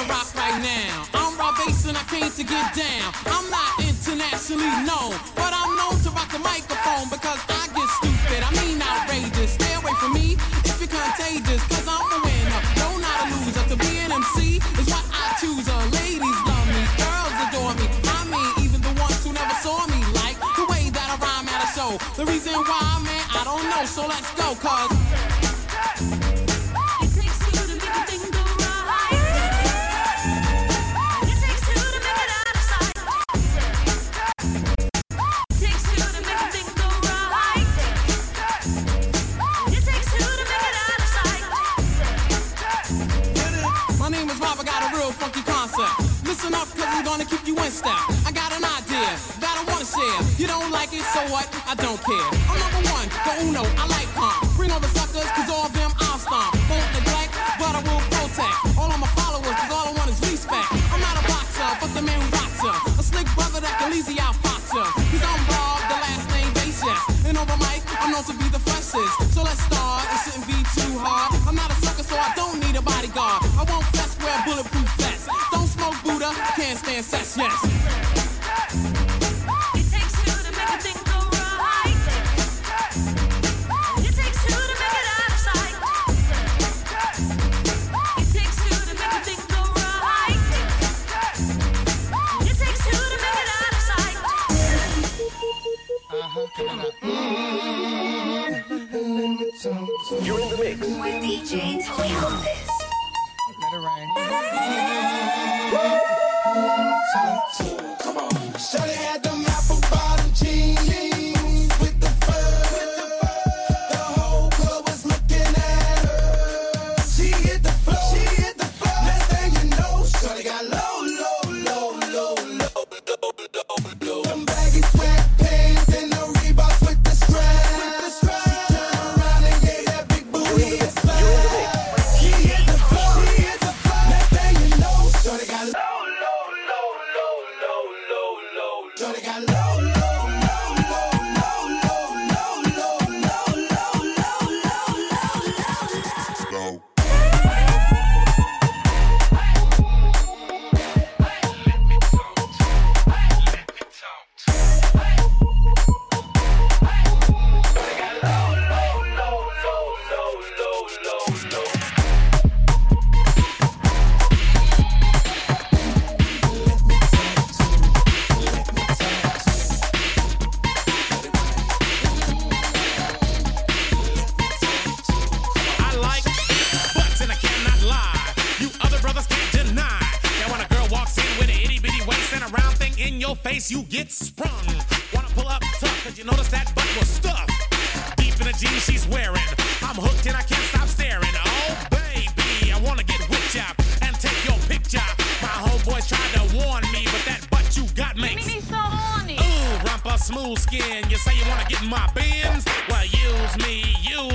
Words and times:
to 0.00 0.12
rock 0.12 0.34
right 0.34 0.60
now. 0.62 1.04
I'm 1.14 1.36
Rob 1.38 1.56
Assin, 1.66 1.96
I 1.96 2.04
can't 2.04 2.34
to 2.36 2.44
get 2.44 2.74
down. 2.74 3.12
I'm 3.26 3.48
not 3.50 3.80
internationally 3.80 4.70
known, 4.86 5.18
but 5.34 5.52
I'm 5.52 5.76
known 5.76 5.98
to 6.04 6.10
rock 6.10 6.30
the 6.32 6.38
microphone 6.38 7.08
because 7.10 7.40
I 7.48 7.68
get 7.74 7.88
stupid. 8.00 8.40
I 8.44 8.50
mean 8.60 8.80
outrageous. 8.80 9.52
Stay 9.54 9.74
away 9.74 9.92
from 10.00 10.14
me 10.14 10.36
if 10.64 10.80
you're 10.80 10.88
contagious, 10.88 11.62
The 22.20 22.26
reason 22.26 22.52
why, 22.52 23.00
man, 23.02 23.24
I 23.30 23.44
don't 23.44 23.64
know. 23.70 23.86
So 23.86 24.06
let's 24.06 24.34
go, 24.34 24.54
cause. 24.56 26.49
Don't 51.80 52.00
care. 52.04 52.30
I'm 52.48 52.58
number 52.60 52.82
one, 52.92 53.08
the 53.08 53.32
uno, 53.44 53.64
I 53.80 53.84
like 53.88 54.08
calm. 54.14 54.36
Bring 54.56 54.70
all 54.70 54.80
the 54.80 54.92
suckers, 54.92 55.28
cause 55.32 55.48
all 55.50 55.66
of 55.66 55.72
them 55.72 55.90
I'll 56.00 56.20
stomp. 56.20 56.52
Won't 56.68 56.88
neglect, 56.92 57.32
but 57.58 57.72
I 57.72 57.80
will 57.82 58.04
protect. 58.12 58.78
All 58.78 58.90
of 58.92 59.00
my 59.00 59.10
followers, 59.16 59.56
cause 59.56 59.72
all 59.72 59.86
I 59.88 59.92
want 59.96 60.10
is 60.12 60.20
respect. 60.20 60.68
I'm 60.92 61.00
not 61.00 61.16
a 61.16 61.24
boxer, 61.26 61.70
but 61.80 61.90
the 61.96 62.02
man 62.02 62.20
who 62.20 62.28
rocks 62.36 62.60
ya. 62.62 62.74
A 63.00 63.02
slick 63.02 63.28
brother 63.34 63.60
that 63.60 63.74
can 63.80 63.92
easy 63.92 64.20
out. 64.20 64.40
Cause 64.70 65.24
I'm 65.26 65.42
Bob, 65.50 65.82
the 65.90 65.98
last 65.98 66.30
name 66.30 66.52
Base, 66.54 66.78
yes. 66.84 67.26
And 67.26 67.36
over 67.36 67.56
mic, 67.58 67.82
I'm 67.98 68.12
known 68.12 68.22
to 68.22 68.34
be 68.38 68.46
the 68.54 68.60
freshest. 68.60 69.34
So 69.34 69.42
let's 69.42 69.58
start, 69.66 70.06
it 70.14 70.18
shouldn't 70.22 70.46
be 70.46 70.54
too 70.78 70.94
hard. 70.94 71.34
I'm 71.48 71.56
not 71.56 71.72
a 71.72 71.74
sucker, 71.82 72.04
so 72.04 72.14
I 72.14 72.30
don't 72.36 72.60
need 72.62 72.76
a 72.76 72.82
bodyguard. 72.82 73.42
I 73.58 73.66
won't 73.66 73.84
fess, 73.90 74.14
wear 74.22 74.38
bulletproof 74.46 74.86
vests. 74.94 75.26
Don't 75.50 75.66
smoke 75.66 75.98
Buddha, 76.04 76.30
can't 76.54 76.78
stand 76.78 77.04
sex, 77.04 77.36
yes. 77.36 77.69
You're 100.10 100.40
in 100.40 100.48
the 100.48 100.56
mix. 100.56 100.80
With 100.80 101.22
DJ 101.22 101.86
Tony 101.86 102.14
Lopez. 102.20 102.69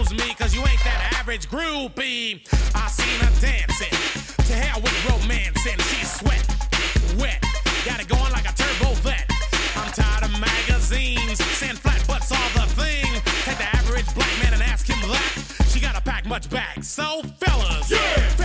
Use 0.06 0.26
me, 0.26 0.34
cause 0.34 0.54
you 0.54 0.62
ain't 0.62 0.84
that 0.84 1.18
average 1.20 1.48
groupie. 1.50 2.42
I 2.76 2.88
seen 2.88 3.20
her 3.22 3.34
dancing. 3.40 3.94
To 4.46 4.54
hell 4.54 4.82
with 4.82 4.96
romancing. 5.10 5.80
She's 5.90 6.12
sweat, 6.12 6.46
wet. 7.18 7.42
Got 7.86 8.02
it 8.02 8.08
going 8.08 8.32
like 8.32 8.46
a 8.50 8.54
turbo 8.54 8.94
vet. 9.02 9.30
I'm 9.76 9.92
tired 9.92 10.24
of 10.24 10.40
magazines. 10.40 11.44
Saying 11.58 11.76
flat 11.76 12.06
butts 12.08 12.32
all 12.32 12.50
the 12.54 12.68
thing. 12.74 13.06
Take 13.46 13.58
the 13.58 13.70
average 13.76 14.14
black 14.14 14.32
man 14.44 14.54
and 14.54 14.64
ask 14.64 14.88
him 14.88 15.00
that. 15.10 15.66
She 15.70 15.80
gotta 15.80 16.02
pack 16.02 16.26
much 16.26 16.50
back. 16.50 16.84
So, 16.84 17.22
fellas, 17.40 17.88
fellas, 17.90 18.45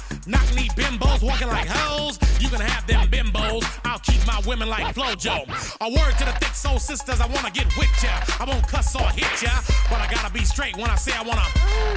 Knock 0.27 0.53
me 0.53 0.69
bimbos 0.77 1.23
walking 1.23 1.47
like 1.47 1.67
hoes. 1.67 2.19
You 2.39 2.49
can 2.49 2.61
have 2.61 2.85
them 2.85 3.07
bimbos. 3.09 3.65
I'll 3.83 3.99
keep 3.99 4.25
my 4.27 4.39
women 4.45 4.69
like 4.69 4.93
Flojo. 4.93 5.49
A 5.81 5.89
word 5.89 6.13
to 6.19 6.25
the 6.25 6.33
thick 6.33 6.53
soul 6.53 6.77
sisters. 6.77 7.19
I 7.19 7.25
wanna 7.25 7.49
get 7.49 7.65
with 7.75 7.89
ya. 8.03 8.13
I 8.39 8.45
won't 8.45 8.67
cuss 8.67 8.95
or 8.95 9.09
hit 9.17 9.41
ya, 9.41 9.49
but 9.89 9.99
I 9.99 10.07
gotta 10.13 10.31
be 10.31 10.45
straight 10.45 10.77
when 10.77 10.89
I 10.91 10.95
say 10.95 11.13
I 11.13 11.23
wanna. 11.23 11.45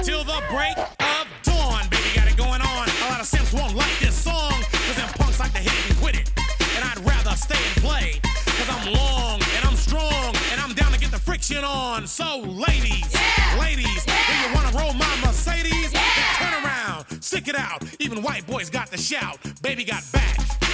Till 0.03 0.23
the 0.23 0.41
break 0.49 0.75
of 0.77 1.27
dawn, 1.43 1.85
baby, 1.89 2.09
got 2.15 2.27
it 2.27 2.35
going 2.35 2.61
on. 2.61 2.89
A 2.89 3.09
lot 3.09 3.21
of 3.21 3.27
simps 3.27 3.53
won't 3.53 3.75
like 3.75 3.99
this 3.99 4.15
song, 4.15 4.53
cause 4.73 4.95
them 4.95 5.09
punks 5.21 5.39
like 5.39 5.53
to 5.53 5.59
hit 5.59 5.89
and 5.89 5.97
quit 5.99 6.15
it. 6.15 6.31
And 6.75 6.83
I'd 6.83 7.05
rather 7.05 7.35
stay 7.37 7.61
and 7.61 7.83
play, 7.83 8.19
cause 8.57 8.69
I'm 8.73 8.91
long 8.91 9.39
and 9.55 9.65
I'm 9.65 9.75
strong 9.75 10.33
and 10.51 10.59
I'm 10.59 10.73
down 10.73 10.91
to 10.93 10.99
get 10.99 11.11
the 11.11 11.19
friction 11.19 11.63
on. 11.63 12.07
So, 12.07 12.39
ladies, 12.41 13.05
yeah. 13.13 13.59
ladies, 13.61 14.01
yeah. 14.07 14.17
do 14.27 14.49
you 14.49 14.55
wanna 14.55 14.75
roll 14.77 14.93
my 14.93 15.13
Mercedes? 15.21 15.93
Yeah. 15.93 16.04
Stick 17.35 17.49
it 17.49 17.55
out, 17.57 17.83
even 17.99 18.23
white 18.23 18.47
boys 18.47 18.69
got 18.69 18.87
to 18.91 18.97
shout. 18.97 19.37
Baby 19.61 19.83
got 19.83 20.09
back. 20.13 20.64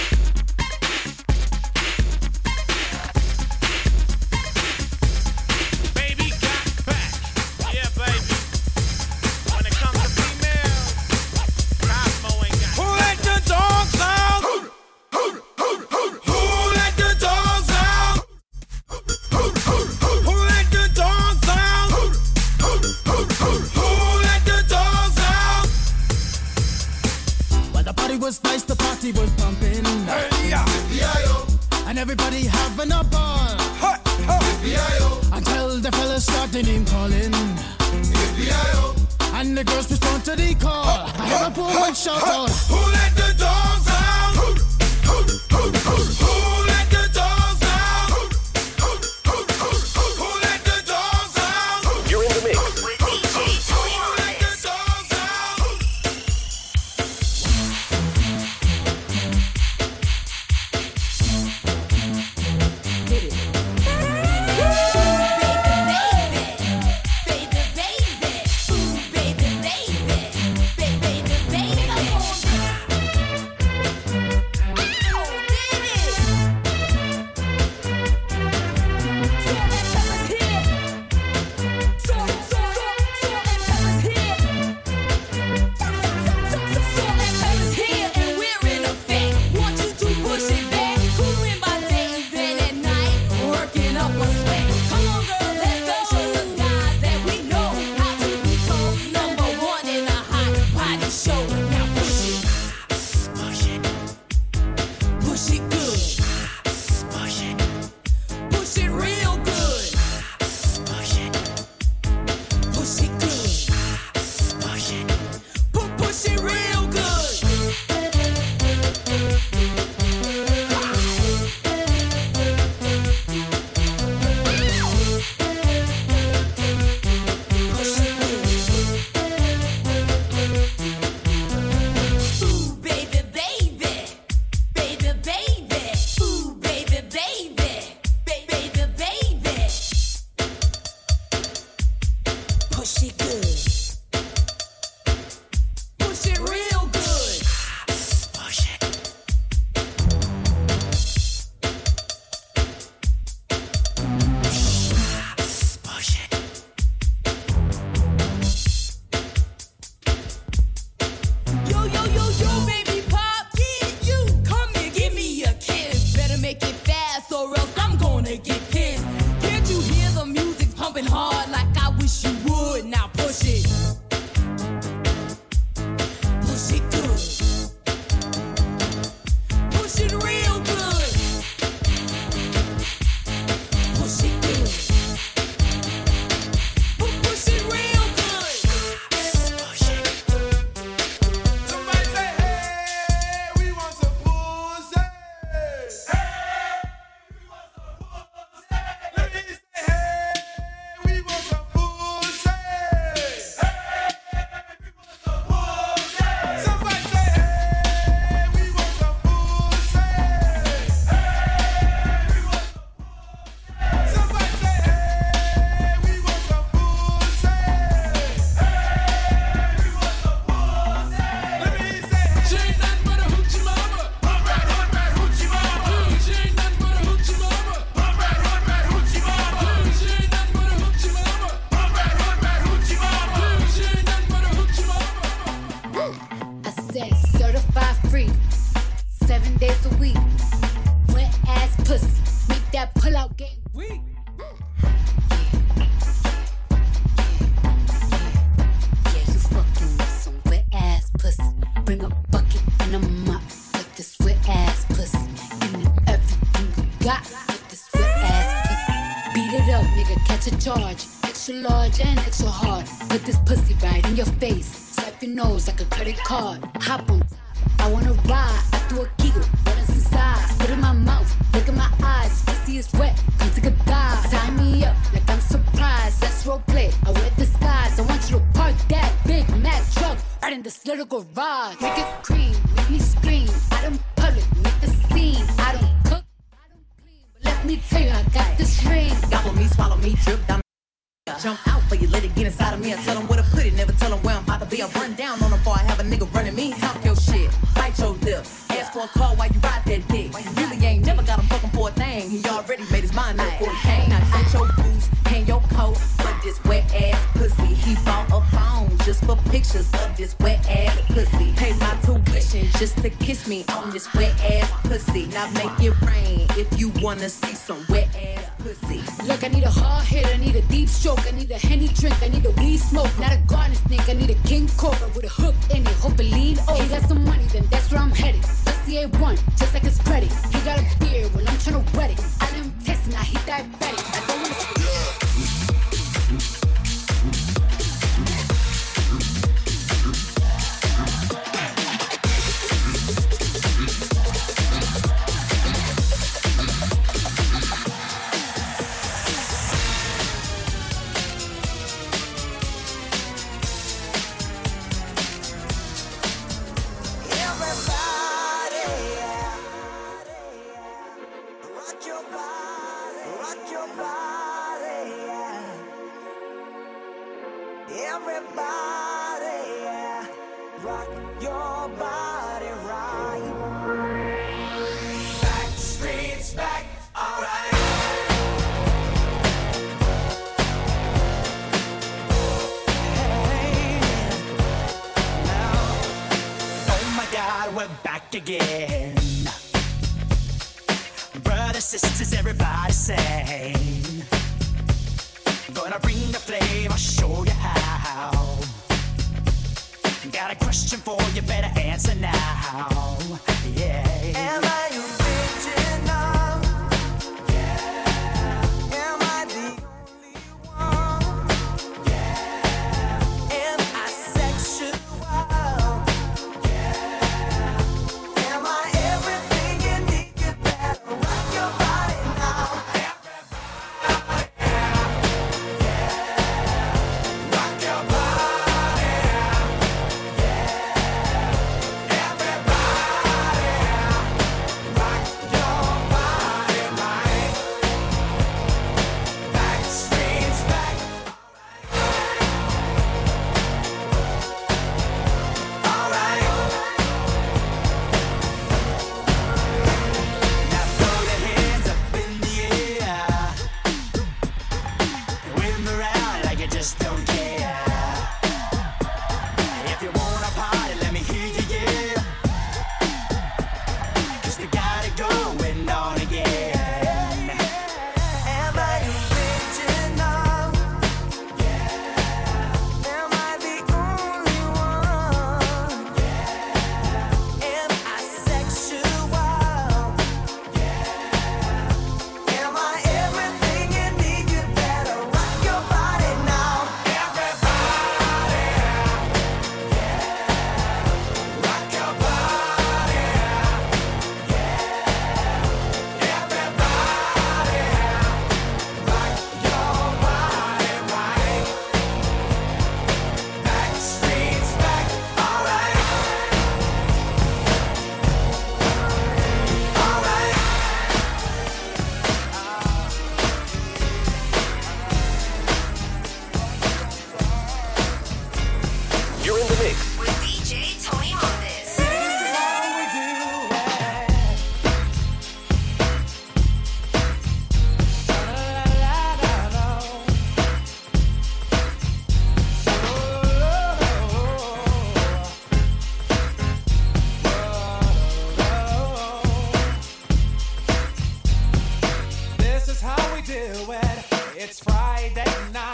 It's 544.64 544.78
Friday 544.78 545.44
night, 545.72 545.91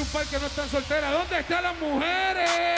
un 0.00 0.06
par 0.06 0.24
que 0.26 0.38
no 0.38 0.46
están 0.46 0.68
solteras. 0.68 1.12
¿Dónde 1.12 1.40
están 1.40 1.62
las 1.62 1.78
mujeres? 1.78 2.77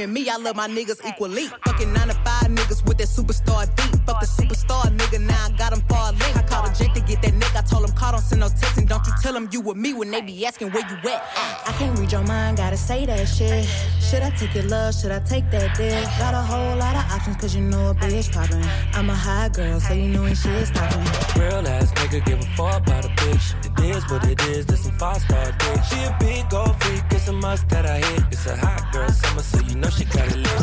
Ain't 0.00 0.12
me. 0.12 0.28
I 0.28 0.36
love 0.36 0.56
my 0.56 0.68
niggas 0.68 1.06
equally. 1.06 1.46
Fucking 1.66 1.92
nine 1.92 2.08
to 2.08 2.14
five 2.14 2.48
niggas 2.48 2.86
with 2.86 2.98
that 2.98 3.08
superstar 3.08 3.66
beat. 3.76 4.00
Fuck 4.06 4.20
the 4.20 4.26
superstar 4.26 4.84
nigga, 4.96 5.20
now 5.20 5.46
I 5.46 5.50
got 5.56 5.72
him 5.72 5.82
far 5.88 6.12
link. 6.12 6.36
I 6.36 6.42
called 6.42 6.68
a 6.68 6.74
Jake 6.74 6.94
to 6.94 7.00
get 7.00 7.22
that 7.22 7.32
nigga. 7.32 7.58
I 7.58 7.62
told 7.62 7.84
him 7.84 7.94
call, 7.94 8.12
don't 8.12 8.20
send 8.20 8.40
no 8.40 8.48
text, 8.48 8.78
and 8.78 8.88
don't 8.88 9.06
you 9.06 9.12
tell 9.20 9.36
him 9.36 9.48
you 9.52 9.60
with 9.60 9.76
me 9.76 9.94
when 9.94 10.10
they 10.10 10.20
be 10.20 10.46
asking 10.46 10.70
where 10.70 10.82
you 10.88 10.96
at. 11.10 11.22
I 11.66 11.72
can't 11.78 11.98
read 11.98 12.12
your 12.12 12.24
mind, 12.24 12.56
gotta 12.56 12.76
say 12.76 13.06
that 13.06 13.26
shit. 13.26 13.64
Should 14.00 14.22
I 14.22 14.30
take 14.30 14.54
your 14.54 14.64
love? 14.64 14.94
Should 14.94 15.12
I 15.12 15.20
take 15.20 15.50
that 15.50 15.76
dick? 15.76 16.04
Got 16.18 16.34
a 16.34 16.40
whole 16.40 16.76
lot 16.76 16.94
of 16.96 17.12
options, 17.12 17.36
cause 17.36 17.54
you 17.54 17.62
know 17.62 17.90
a 17.90 17.94
bitch 17.94 18.32
poppin'. 18.32 18.64
I'm 18.94 19.10
a 19.10 19.14
high 19.14 19.48
girl, 19.50 19.80
so 19.80 19.92
you 19.92 20.08
know 20.08 20.26
ain't 20.26 20.38
shit 20.38 20.68
stoppin'. 20.68 21.04
Real 21.38 21.66
ass 21.68 21.92
nigga 21.92 22.24
give 22.24 22.40
a 22.40 22.46
fuck 22.56 22.82
about 22.86 23.04
a 23.04 23.08
bitch. 23.08 23.54
It 23.64 23.96
is 23.96 24.10
what 24.10 24.24
it 24.26 24.40
is, 24.48 24.66
this 24.66 24.84
some 24.84 24.92
five 24.98 25.20
star 25.20 25.52
dick. 25.52 25.84
She 25.84 26.02
a 26.04 26.16
big 26.18 26.48
gold 26.48 26.74
freak, 26.82 26.97
a 27.28 27.32
must 27.32 27.68
that 27.68 27.84
I 27.86 27.98
hit. 27.98 28.22
It's 28.30 28.46
a 28.46 28.56
hot 28.56 28.92
girl 28.92 29.08
summer, 29.08 29.42
so 29.42 29.60
you 29.60 29.74
know 29.76 29.90
she 29.90 30.04
got 30.04 30.28
it 30.28 30.36
lit. 30.36 30.60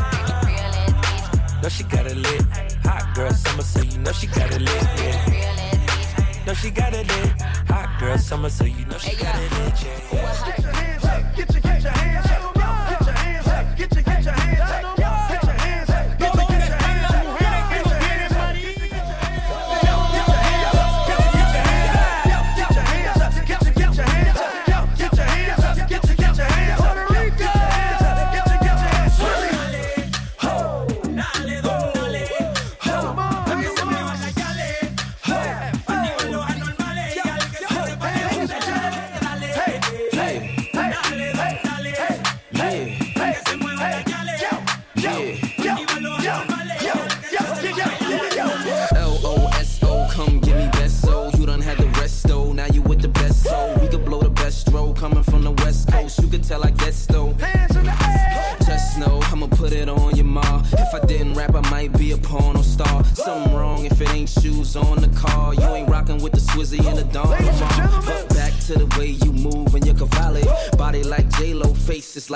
Know 1.62 1.70
she 1.70 1.84
got 1.84 2.08
it 2.08 2.18
lit. 2.18 2.42
Hot 2.84 3.16
girl 3.16 3.32
summer, 3.32 3.64
so 3.64 3.82
you 3.82 3.98
know 4.00 4.12
she 4.12 4.28
got 4.28 4.52
it 4.52 4.62
lit. 4.62 4.84
Yeah. 4.98 6.46
Know 6.46 6.54
she 6.54 6.70
got 6.72 6.94
it 6.94 7.08
lit. 7.08 7.42
Hot 7.70 8.00
girl 8.00 8.18
summer, 8.18 8.50
so 8.50 8.66
you 8.66 8.86
know 8.86 8.98
she 8.98 9.16
got 9.16 9.36
it 9.36 9.52
lit. 9.52 9.84
Yeah. 9.84 10.20
L-O-S-O, 10.20 11.65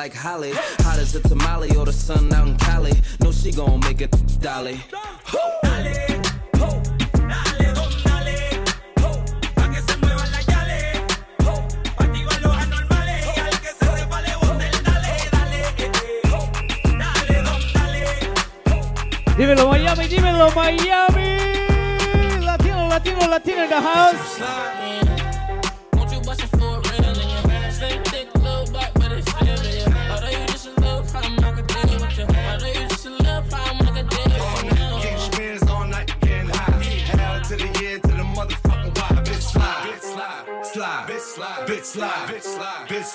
like 0.10 0.54
Hot 0.82 0.98
as 0.98 1.16
a 1.16 1.22
tamale 1.22 1.76
or 1.76 1.86
the 1.86 1.94
sun 1.94 2.34
out 2.34 2.48
in 2.48 2.58
Cali 2.58 2.94
No 3.22 3.32
she 3.32 3.52
gon' 3.52 3.80
make 3.82 4.02
it 4.02 4.12
dolly 4.42 4.80
Dímelo 19.38 19.70
Miami, 19.70 20.08
dímelo 20.10 20.52
Miami. 20.54 21.38
Latino, 22.44 22.90
latino, 22.90 23.26
latino 23.26 23.64
in 23.64 23.70
the 23.70 23.80
house. 23.80 24.39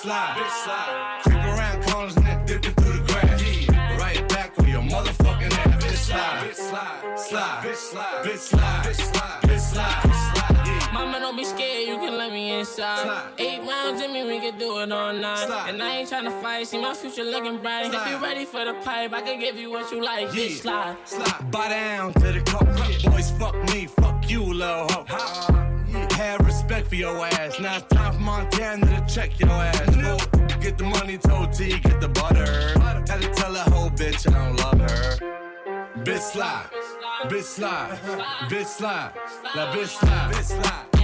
Slide, 0.05 0.35
bitch 0.37 0.63
slide. 0.63 1.19
Creep 1.23 1.43
around 1.51 1.83
corners 1.85 2.15
and 2.17 2.25
then 2.27 2.45
dip 2.45 2.65
it 2.65 2.73
through 2.75 2.93
the 2.93 3.03
grass. 3.11 3.41
Yeah. 3.41 3.97
Right 3.97 4.29
back 4.29 4.55
with 4.57 4.67
your 4.67 4.83
motherfucking 4.83 5.51
ass. 5.51 5.83
Bitch 5.83 5.95
slide, 5.95 6.43
bitch 6.43 6.55
slide, 6.55 7.19
slide, 7.19 7.63
bitch 7.63 7.75
slide, 7.75 8.23
bitch 8.23 8.37
slide, 8.37 8.83
bitch 8.85 8.95
slide, 8.95 9.41
bitch 9.41 9.59
slide, 9.59 10.01
bitch 10.03 10.21
slide. 10.33 10.67
Yeah. 10.67 10.93
Mama, 10.93 11.19
don't 11.19 11.35
be 11.35 11.43
scared, 11.43 11.87
you 11.87 11.97
can 11.97 12.17
let 12.17 12.31
me 12.31 12.59
inside. 12.59 13.31
Eight 13.39 13.61
rounds 13.67 14.01
in 14.01 14.13
me, 14.13 14.23
we 14.23 14.39
can 14.39 14.59
do 14.59 14.79
it 14.79 14.91
all 14.91 15.13
night. 15.13 15.49
And 15.69 15.81
I 15.81 15.97
ain't 15.97 16.09
tryna 16.09 16.39
fight, 16.39 16.67
see 16.67 16.79
my 16.79 16.93
future 16.93 17.23
looking 17.23 17.57
bright. 17.57 17.91
If 17.91 18.07
you 18.07 18.17
ready 18.17 18.45
for 18.45 18.63
the 18.63 18.75
pipe, 18.85 19.11
I 19.11 19.21
can 19.21 19.39
give 19.39 19.57
you 19.57 19.71
what 19.71 19.91
you 19.91 20.03
like. 20.03 20.27
Yeah. 20.35 20.43
Bitch, 20.43 20.61
slide. 20.61 20.97
Slide. 21.05 21.51
Buy 21.51 21.69
down 21.69 22.13
to 22.13 22.31
the 22.31 22.41
cup. 22.41 22.65
Boys, 23.11 23.31
fuck 23.31 23.55
me, 23.73 23.87
fuck 23.87 24.29
you, 24.29 24.43
little 24.43 24.87
hoe. 24.87 25.64
Have 26.15 26.45
respect 26.45 26.87
for 26.87 26.95
your 26.95 27.25
ass. 27.25 27.59
Now 27.59 27.75
it's 27.75 27.87
time 27.93 28.13
for 28.13 28.19
Montana 28.19 28.85
to 28.85 29.13
check 29.13 29.37
your 29.37 29.49
ass. 29.49 29.95
Fool. 29.95 30.17
Get 30.61 30.77
the 30.77 30.85
money, 30.85 31.17
told 31.17 31.51
T, 31.51 31.77
get 31.79 31.99
the 31.99 32.07
butter. 32.07 32.73
Gotta 33.05 33.27
tell 33.33 33.51
that 33.51 33.67
whole 33.67 33.89
bitch 33.89 34.25
I 34.33 34.45
don't 34.45 34.55
love 34.55 34.79
her. 34.79 35.17
Bitch 36.05 36.19
slide, 36.19 36.69
bitch 37.25 37.43
slide, 37.43 37.99
bitch 38.49 38.65
slide, 38.65 39.11
now 39.55 39.73
bitch 39.73 39.87
slide. 39.87 40.33
Bitch, 40.33 40.63
slide. 40.63 40.94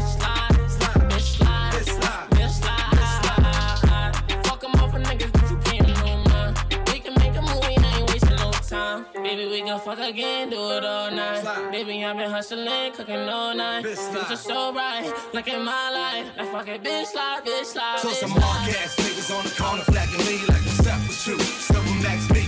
Baby, 9.23 9.47
we 9.49 9.61
gon' 9.61 9.79
fuck 9.79 9.99
again, 9.99 10.49
do 10.49 10.71
it 10.71 10.83
all 10.83 11.11
night. 11.11 11.43
Baby, 11.71 12.03
I've 12.03 12.17
been 12.17 12.29
hustling, 12.31 12.91
cooking 12.93 13.29
all 13.29 13.53
night. 13.55 13.83
Slide. 13.85 14.13
Things 14.13 14.31
are 14.31 14.35
so 14.35 14.73
right, 14.73 15.05
look 15.33 15.47
at 15.47 15.61
my 15.63 15.89
life. 15.91 16.27
Now 16.37 16.45
fuck 16.51 16.67
it, 16.67 16.83
bitch, 16.83 17.05
slide, 17.07 17.41
bitch, 17.45 17.65
slide, 17.65 17.99
So 17.99 18.09
bitch, 18.09 18.13
some 18.15 18.29
slide. 18.31 18.39
mark 18.41 18.69
ass 18.81 18.95
niggas 18.97 19.29
on 19.37 19.43
the 19.45 19.53
corner 19.61 19.83
flagging 19.83 20.25
me 20.25 20.37
like 20.47 20.63
what's 20.65 20.87
up 20.87 20.99
with 21.05 21.27
you? 21.27 21.37
Double 21.73 21.95
max 22.01 22.29
me. 22.31 22.43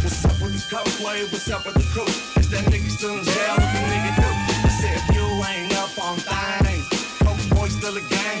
What's 0.00 0.24
up 0.24 0.36
with 0.40 0.54
the 0.56 0.64
coke 0.74 1.06
wave? 1.06 1.30
What's 1.32 1.50
up 1.50 1.64
with 1.66 1.74
the 1.74 1.86
crew? 1.92 2.08
Is 2.40 2.48
that 2.50 2.64
nigga 2.72 2.88
still 2.90 3.18
in 3.18 3.24
jail? 3.24 3.54
What 3.60 3.70
the 3.74 3.82
nigga 3.92 4.12
do? 4.16 4.28
I 4.64 4.70
said 4.80 4.94
if 4.96 5.06
you 5.14 5.24
ain't 5.44 5.72
up 5.76 5.92
on 6.02 6.16
things, 6.16 6.88
coke 7.20 7.42
boy 7.52 7.68
still 7.68 7.96
a 7.96 8.00
gang, 8.08 8.40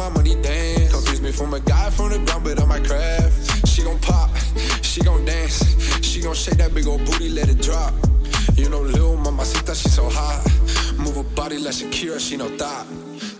my 0.00 0.08
money 0.08 0.34
dance. 0.40 0.92
Confuse 0.92 1.20
me 1.20 1.30
from 1.30 1.52
a 1.52 1.60
guy 1.60 1.90
from 1.90 2.08
the 2.08 2.18
ground, 2.20 2.44
but 2.44 2.58
on 2.58 2.68
my 2.68 2.80
craft. 2.80 3.68
She 3.68 3.82
gon' 3.82 3.98
pop, 3.98 4.30
she 4.80 5.02
gon' 5.02 5.26
dance. 5.26 5.60
She 6.02 6.22
gon' 6.22 6.34
shake 6.34 6.56
that 6.56 6.72
big 6.74 6.86
old 6.86 7.04
booty, 7.04 7.28
let 7.28 7.50
it 7.50 7.60
drop. 7.60 7.92
You 8.54 8.70
know, 8.70 8.80
Lil 8.80 9.18
Mamacita, 9.18 9.74
she 9.74 9.90
so 9.90 10.08
hot. 10.08 10.40
Move 10.96 11.16
her 11.16 11.28
body 11.36 11.58
like 11.58 11.74
Shakira, 11.74 12.18
she 12.18 12.38
no 12.38 12.48
thought. 12.56 12.86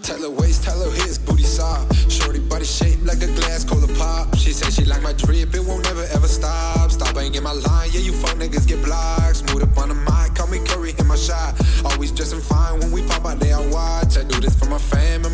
Tell 0.02 0.20
her 0.20 0.30
waist, 0.30 0.62
tell 0.62 0.78
her 0.78 0.90
hips, 0.90 1.16
booty 1.16 1.44
soft. 1.44 2.10
Shorty 2.10 2.40
body 2.40 2.66
shaped 2.66 3.04
like 3.04 3.22
a 3.22 3.30
glass 3.38 3.64
cola 3.64 3.88
pop. 3.96 4.36
She 4.36 4.52
say 4.52 4.68
she 4.70 4.84
like 4.84 5.02
my 5.02 5.14
drip, 5.14 5.54
it 5.54 5.64
won't 5.64 5.84
never 5.84 6.04
ever 6.12 6.28
stop. 6.28 6.90
Stop 6.90 7.16
ain't 7.16 7.32
get 7.32 7.42
my 7.42 7.52
line, 7.52 7.88
yeah, 7.92 8.00
you 8.00 8.12
fuck 8.12 8.36
niggas 8.36 8.68
get 8.68 8.84
blocked. 8.84 9.36
Smooth 9.36 9.62
up 9.62 9.78
on 9.78 9.88
the 9.88 9.94
mic, 9.94 10.34
call 10.34 10.48
me 10.48 10.58
Curry 10.66 10.92
in 10.98 11.06
my 11.06 11.16
shot. 11.16 11.54
Always 11.86 12.12
dressing 12.12 12.40
fine 12.40 12.80
when 12.80 12.92
we 12.92 13.00
pop 13.06 13.24
out 13.24 13.40
there, 13.40 13.56
I 13.56 13.66
watch. 13.68 14.18
I 14.18 14.24
do 14.24 14.38
this 14.40 14.54
for 14.58 14.66
my 14.66 14.78
fam 14.78 15.24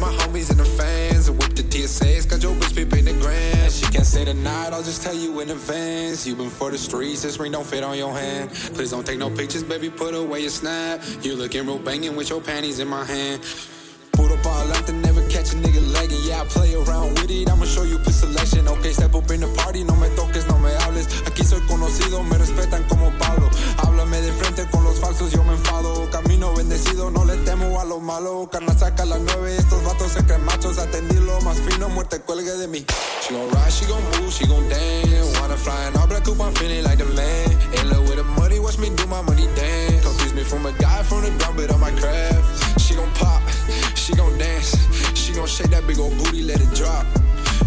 I'll 4.76 4.82
just 4.82 5.02
tell 5.02 5.14
you 5.14 5.40
in 5.40 5.48
advance. 5.48 6.26
You 6.26 6.36
been 6.36 6.50
for 6.50 6.70
the 6.70 6.76
streets, 6.76 7.22
this 7.22 7.38
ring 7.40 7.52
don't 7.52 7.66
fit 7.66 7.82
on 7.82 7.96
your 7.96 8.12
hand. 8.12 8.50
Please 8.74 8.90
don't 8.90 9.06
take 9.06 9.18
no 9.18 9.30
pictures, 9.30 9.62
baby, 9.62 9.88
put 9.88 10.14
away 10.14 10.40
your 10.40 10.50
snap. 10.50 11.00
You 11.22 11.34
looking 11.34 11.64
real 11.64 11.78
banging 11.78 12.14
with 12.14 12.28
your 12.28 12.42
panties 12.42 12.78
in 12.78 12.86
my 12.86 13.02
hand. 13.02 13.40
Puro 14.12 14.36
pa' 14.42 14.60
adelante, 14.60 14.92
never 14.92 15.15
catch 15.36 15.52
a 15.52 15.56
nigga 15.56 15.82
lagging. 15.92 16.22
Yeah, 16.24 16.40
I 16.40 16.44
play 16.46 16.74
around 16.74 17.20
with 17.20 17.30
it, 17.30 17.50
I'ma 17.50 17.66
show 17.66 17.84
you 17.84 17.98
the 17.98 18.10
selection. 18.10 18.66
Okay, 18.68 18.92
step 18.92 19.14
up 19.14 19.30
in 19.30 19.40
the 19.40 19.48
party, 19.60 19.84
no 19.84 19.94
me 19.96 20.08
toques, 20.16 20.48
no 20.48 20.58
me 20.58 20.72
hables. 20.80 21.06
Aquí 21.28 21.44
soy 21.44 21.60
conocido, 21.68 22.22
me 22.22 22.38
respetan 22.38 22.84
como 22.88 23.10
Pablo. 23.18 23.50
Háblame 23.78 24.20
de 24.22 24.32
frente 24.32 24.66
con 24.70 24.82
los 24.84 24.98
falsos, 24.98 25.30
yo 25.32 25.44
me 25.44 25.52
enfado. 25.52 26.08
Camino 26.10 26.54
bendecido, 26.54 27.10
no 27.10 27.24
le 27.24 27.36
temo 27.44 27.78
a 27.80 27.84
lo 27.84 28.00
malo. 28.00 28.48
Carna 28.50 28.72
saca 28.78 29.04
las 29.04 29.20
nueve, 29.20 29.56
estos 29.56 29.84
vatos 29.84 30.12
se 30.12 30.24
creen 30.24 30.44
machos. 30.44 30.76
Más 31.44 31.58
fino, 31.60 31.88
muerte 31.90 32.20
cuelgue 32.20 32.56
de 32.56 32.66
mí. 32.66 32.84
She 33.22 33.34
gon' 33.34 33.48
ride, 33.50 33.70
she 33.70 33.84
gon' 33.86 34.02
move, 34.18 34.32
she 34.32 34.46
gon' 34.46 34.68
dance. 34.68 35.38
Wanna 35.38 35.56
fly 35.56 35.88
in 35.88 35.96
all 35.96 36.08
black 36.08 36.24
coupe, 36.24 36.40
I'm 36.40 36.52
feeling 36.54 36.82
like 36.82 36.98
the 36.98 37.04
man. 37.04 37.50
In 37.78 37.90
love 37.90 38.08
with 38.08 38.16
the 38.16 38.24
money, 38.24 38.58
watch 38.58 38.78
me 38.78 38.88
do 38.96 39.06
my 39.06 39.22
money 39.22 39.46
dance. 39.54 40.02
Confuse 40.02 40.34
me 40.34 40.42
from 40.42 40.66
a 40.66 40.72
guy 40.72 41.02
from 41.04 41.22
the 41.22 41.30
ground, 41.38 41.56
but 41.56 41.70
on 41.70 41.78
my 41.78 41.92
craft. 41.92 42.80
She 42.80 42.94
gon' 42.94 43.10
pop, 43.14 43.42
she 44.06 44.14
gon' 44.14 44.38
dance. 44.38 44.70
She 45.18 45.32
gon' 45.32 45.48
shake 45.48 45.70
that 45.70 45.84
big 45.84 45.98
old 45.98 46.16
booty, 46.18 46.42
let 46.42 46.60
it 46.60 46.72
drop. 46.76 47.04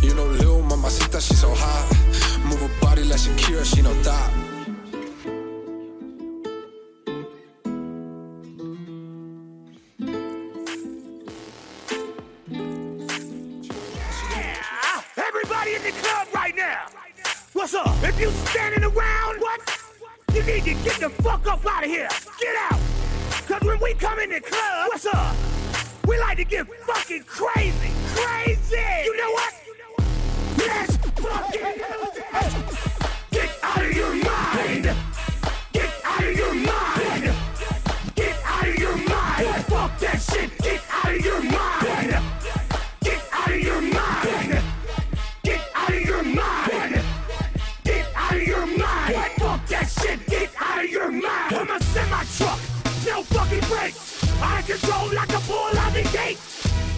You 0.02 0.14
know, 0.14 0.26
little 0.26 0.62
mamacita, 0.62 1.20
she 1.20 1.34
so 1.34 1.54
hot. 1.54 1.86
Move 2.46 2.62
her 2.62 2.80
body 2.80 3.04
like 3.04 3.20
Shakira, 3.20 3.66
she 3.66 3.82
no 3.82 3.94
top. 4.02 4.32
Everybody 15.18 15.76
in 15.76 15.84
the 15.84 15.92
club 16.02 16.28
right 16.34 16.56
now. 16.56 16.86
What's 17.52 17.74
up? 17.74 17.88
If 18.02 18.18
you 18.18 18.32
standing 18.48 18.86
around, 18.86 19.42
what? 19.42 19.60
You 20.34 20.44
need 20.44 20.64
to 20.64 20.74
get 20.86 21.00
the 21.02 21.10
fuck 21.22 21.46
up 21.48 21.66
out 21.66 21.84
of 21.84 21.90
here. 21.90 22.08
Get 22.40 22.56
out. 22.72 22.80
Cause 23.46 23.62
when 23.68 23.78
we 23.82 23.94
come 23.96 24.20
in 24.20 24.30
the 24.30 24.40
club, 24.40 24.88
what's 24.88 25.06
up? 25.06 25.36
We 26.08 26.20
like 26.20 26.38
to 26.38 26.44
get 26.44 26.68
fucking 26.86 27.24
crazy. 27.24 27.92
Crazy. 28.16 28.78
You 29.06 29.18
know 29.18 29.32
what? 29.32 29.54
Let's 30.58 30.98
fucking 30.98 31.80
get 33.32 33.50
out 33.64 33.84
of 33.86 33.94
your 33.96 34.14
mind. 34.14 34.96
Get 35.74 35.92
out 36.04 36.24
of 36.24 36.36
your 36.36 36.54
mind. 36.54 37.36
Get 38.16 38.36
out 38.46 38.68
of 38.68 38.76
your 38.78 38.98
mind. 38.98 39.66
Fuck 39.66 40.00
that 40.00 40.22
shit. 40.22 40.58
Get 40.60 40.82
out 40.92 41.16
of 41.16 41.26
your 41.26 41.42
mind. 41.42 42.22
Get 43.02 43.22
out 43.32 43.52
of 43.52 43.60
your 43.60 43.82
mind. 43.82 44.64
Get 45.44 45.62
out 45.76 45.90
of 45.90 46.02
your 46.02 46.24
mind. 46.24 47.04
Get 47.84 48.08
out 48.16 48.36
of 48.36 48.48
your 48.48 48.66
mind. 48.66 49.32
Fuck 49.38 49.68
that 49.68 49.90
shit. 49.90 50.26
Get 50.28 50.50
out 50.60 50.84
of 50.84 50.90
your 50.90 51.12
mind. 51.12 51.56
I'm 51.56 51.70
a 51.70 51.84
semi 51.84 52.24
truck. 52.38 52.60
No 53.06 53.24
fucking 53.24 53.68
brakes. 53.70 54.20
I 54.42 54.62
control 54.62 55.14
like 55.14 55.29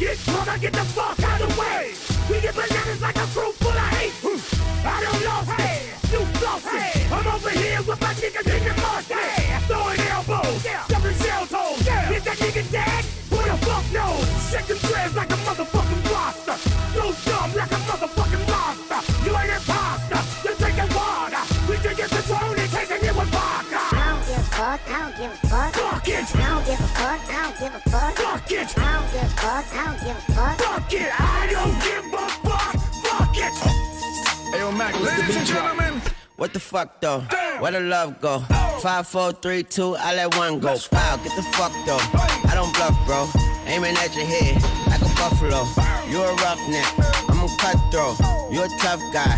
Get 0.01 0.17
drunk, 0.25 0.47
I 0.49 0.57
get 0.57 0.73
the 0.73 0.83
fuck 0.97 1.21
out 1.21 1.41
of 1.41 1.53
the 1.53 1.61
way. 1.61 1.93
We 2.25 2.41
get 2.41 2.55
bananas 2.55 3.01
like 3.05 3.15
a 3.17 3.27
crew 3.37 3.53
full 3.61 3.69
of 3.69 3.89
hate. 3.93 4.09
Hmm. 4.25 4.41
I 4.81 4.97
don't 4.97 5.21
lost 5.29 5.53
it. 5.61 5.93
You 6.09 6.25
lost 6.41 6.65
it. 6.73 7.05
I'm 7.13 7.27
over 7.29 7.53
here 7.53 7.85
with 7.85 8.01
my 8.01 8.09
niggas 8.17 8.49
in 8.49 8.65
the 8.65 8.73
mosh 8.81 9.05
pit. 9.05 9.61
Throwing 9.69 10.01
elbows. 10.09 10.65
Stuffing 10.89 11.17
shell 11.21 11.45
toes. 11.45 11.85
Is 11.85 12.23
that 12.25 12.37
nigga 12.41 12.65
dead? 12.73 13.05
Who 13.29 13.45
the 13.45 13.53
fuck 13.61 13.85
knows? 13.93 14.25
Second 14.41 14.81
dreads 14.89 15.13
like 15.13 15.29
a 15.29 15.37
motherfucking 15.45 16.01
roster. 16.09 16.57
So 16.97 17.03
dumb 17.29 17.53
like 17.53 17.69
a 17.69 17.81
motherfucking 17.85 18.45
monster. 18.49 18.99
You 19.21 19.37
ain't 19.37 19.53
imposter. 19.53 20.21
You're 20.41 20.57
drinking 20.57 20.89
water. 20.97 21.45
We 21.69 21.77
drinking 21.77 22.09
Patron 22.09 22.57
and 22.57 22.71
chasing 22.73 23.05
it 23.05 23.13
with 23.13 23.29
vodka. 23.29 23.77
I 23.77 24.17
don't 24.17 24.25
give 24.25 24.41
a 24.41 24.49
fuck, 24.49 24.81
I 24.81 24.97
don't 24.97 25.13
give 25.13 25.29
a 25.29 25.45
fuck. 25.45 25.71
Fuck 25.77 26.07
it. 26.09 26.25
I 26.25 26.49
don't 26.49 26.65
give 26.65 26.81
a 26.81 26.89
fuck, 29.51 29.75
I 29.75 29.83
don't 29.85 29.99
give 29.99 30.17
a 30.17 30.31
fuck. 30.31 30.57
Fuck 30.61 30.93
it. 30.93 31.11
I 31.19 31.47
don't 31.51 31.77
give 31.83 32.05
a 32.13 32.25
fuck. 32.47 32.75
Fuck 33.03 33.37
it. 33.37 33.53
Ayo, 34.53 34.75
Mac, 34.77 34.93
ladies 34.99 35.35
and 35.35 35.47
gentlemen. 35.47 36.01
What 36.37 36.53
the 36.53 36.59
fuck 36.59 37.01
though? 37.01 37.21
Where 37.59 37.71
the 37.71 37.81
love 37.81 38.19
go? 38.21 38.43
Oh. 38.49 38.79
Five, 38.81 39.07
four, 39.07 39.31
three, 39.33 39.63
two, 39.63 39.95
I 39.95 40.15
let 40.15 40.35
one 40.37 40.59
go. 40.59 40.75
Wow, 40.91 41.17
get 41.17 41.35
the 41.35 41.43
fuck 41.57 41.73
though. 41.85 42.01
I 42.49 42.53
don't 42.55 42.73
bluff, 42.73 42.95
bro. 43.05 43.29
Aiming 43.67 43.95
at 43.97 44.15
your 44.15 44.25
head 44.25 44.55
like 44.87 45.01
a 45.01 45.11
buffalo. 45.19 45.67
You 46.09 46.21
a 46.21 46.33
roughneck, 46.43 46.89
I'm 47.29 47.39
a 47.43 47.47
cutthroat. 47.59 48.17
You 48.51 48.63
a 48.63 48.69
tough 48.79 49.01
guy. 49.13 49.37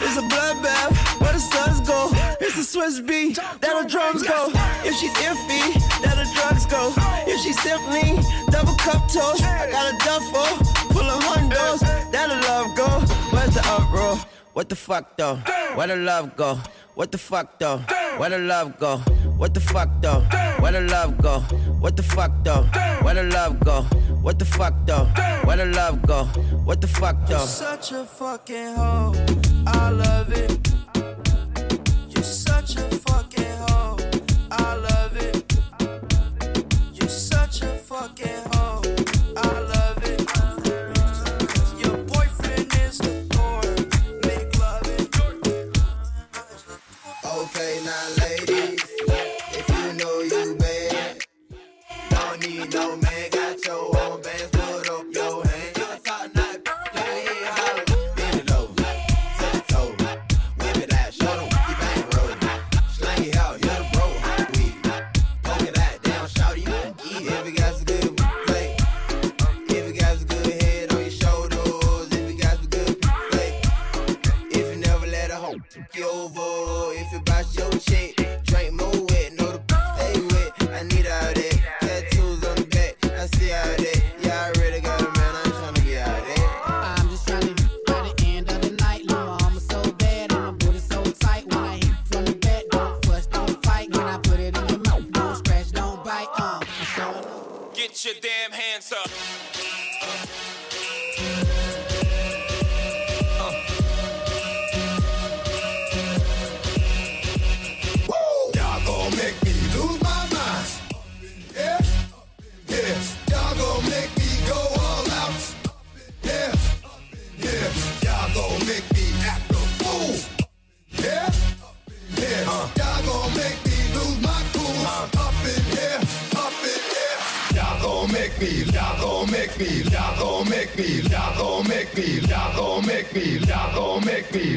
It's 0.00 0.16
a 0.16 0.22
bloodbath. 0.22 1.20
Where 1.20 1.32
the 1.32 1.38
suns 1.38 1.80
go? 1.86 2.10
It's 2.40 2.56
the 2.56 2.64
Swiss 2.64 3.00
beat. 3.00 3.36
That 3.36 3.82
the 3.82 3.88
drums 3.88 4.22
go. 4.22 4.50
If 4.84 4.94
she's 4.96 5.12
iffy, 5.28 5.74
that 6.02 6.16
the 6.16 6.26
drugs 6.34 6.66
go. 6.66 6.92
If 7.26 7.40
she's 7.42 7.60
simply 7.60 8.18
double 8.50 8.74
cup 8.76 9.02
toast, 9.08 9.42
I 9.44 9.70
got 9.70 9.92
a 9.92 9.96
duffel 10.04 10.50
full 10.92 11.08
of 11.08 11.22
hundos. 11.22 11.80
That 12.12 12.28
the 12.28 12.38
love 12.48 12.76
go. 12.76 12.88
Where's 13.34 13.54
the 13.54 13.62
uproar? 13.66 14.16
What 14.52 14.68
the 14.68 14.76
fuck 14.76 15.16
though? 15.16 15.36
Where 15.76 15.86
the 15.86 15.96
love 15.96 16.36
go? 16.36 16.58
What 16.94 17.12
the 17.12 17.18
fuck 17.18 17.58
though? 17.58 17.78
Where 18.18 18.30
the 18.30 18.38
love 18.38 18.78
go? 18.78 18.98
What 19.38 19.54
the 19.54 19.60
fuck 19.60 19.88
though? 20.02 20.20
Where 20.60 20.72
the 20.72 20.82
love 20.82 21.16
go? 21.22 21.40
What 21.80 21.96
the 21.96 22.02
fuck 22.02 22.32
though? 22.42 22.64
Where 23.02 23.14
the 23.14 23.24
love 23.24 23.60
go? 23.60 23.82
What 24.22 24.38
the 24.38 24.44
fuck 24.44 24.74
though? 24.84 25.04
Where 25.44 25.56
the 25.56 25.66
love 25.66 26.02
go? 26.02 26.24
What 26.64 26.80
the 26.80 26.88
fuck 26.88 27.16
though? 27.26 27.46
Such 27.46 27.92
a 27.92 28.04
fucking 28.04 28.74
hoe. 28.74 29.49
I 29.66 29.90
love 29.90 30.32
it. 30.32 30.59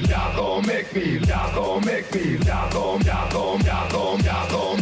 Love, 0.09 0.65
make 0.65 0.93
me, 0.93 1.19
love, 1.19 1.85
make 1.85 2.13
me, 2.13 2.37
love, 2.37 2.73
love, 2.73 3.05
love, 3.05 3.65
love, 3.65 4.51
love. 4.51 4.72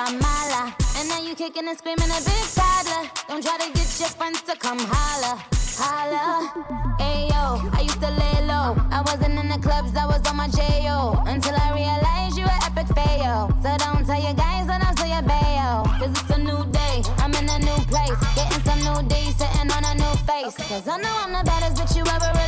I'm 0.00 0.16
mala. 0.20 0.72
And 0.96 1.08
now 1.08 1.20
you 1.20 1.34
kicking 1.34 1.66
and 1.66 1.76
screaming 1.76 2.06
a 2.06 2.22
big 2.22 2.44
toddler. 2.54 3.10
Don't 3.26 3.42
try 3.42 3.58
to 3.58 3.66
get 3.74 3.90
your 3.98 4.08
friends 4.14 4.40
to 4.42 4.54
come 4.54 4.78
holla. 4.78 5.42
Holla. 5.74 6.54
Ayo, 7.02 7.58
I 7.74 7.80
used 7.82 8.00
to 8.00 8.10
lay 8.10 8.46
low. 8.46 8.78
I 8.94 9.02
wasn't 9.04 9.36
in 9.36 9.48
the 9.48 9.58
clubs, 9.58 9.96
I 9.96 10.06
was 10.06 10.22
on 10.30 10.36
my 10.36 10.46
J.O. 10.46 11.24
Until 11.26 11.56
I 11.56 11.74
realized 11.74 12.38
you 12.38 12.44
were 12.44 12.60
epic 12.62 12.86
fail. 12.94 13.50
So 13.60 13.74
don't 13.82 14.06
tell 14.06 14.22
your 14.22 14.34
guys 14.34 14.68
when 14.70 14.80
I'm 14.80 14.94
your 15.02 15.22
bayo. 15.26 15.82
Cause 15.98 16.14
it's 16.14 16.30
a 16.30 16.38
new 16.38 16.62
day, 16.70 17.02
I'm 17.18 17.34
in 17.34 17.50
a 17.50 17.58
new 17.58 17.78
place. 17.90 18.18
Getting 18.38 18.62
some 18.62 18.78
new 18.86 19.02
D's, 19.02 19.34
sitting 19.34 19.66
on 19.66 19.82
a 19.82 19.94
new 19.98 20.14
face. 20.30 20.54
Cause 20.70 20.86
I 20.86 20.96
know 21.02 21.14
I'm 21.26 21.32
the 21.34 21.42
baddest 21.42 21.74
bitch 21.74 21.96
you 21.98 22.06
ever 22.06 22.30
really 22.38 22.47